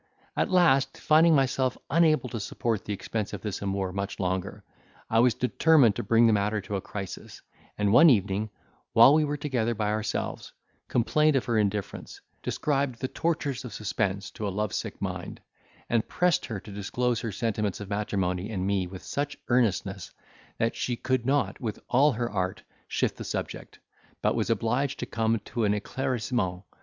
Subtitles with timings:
[0.35, 4.63] At last, finding myself unable to support the expense of this amour much longer,
[5.11, 7.43] I was determined to bring the matter to a crisis;
[7.77, 8.49] and one evening,
[8.93, 10.53] while we were together by ourselves,
[10.87, 15.39] complained of her indifference, described the tortures of suspense to a love sick mind,
[15.87, 20.11] and pressed her to disclose her sentiments of matrimony and me with such earnestness,
[20.57, 23.77] that she could not, with all her art, shift the subject,
[24.23, 26.63] but was obliged to come to an eclaircissement.